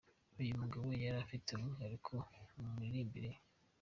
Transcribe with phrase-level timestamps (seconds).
[0.41, 2.13] Uyu mugabo yari afite umwihariko
[2.55, 3.41] mu miririmbire ye.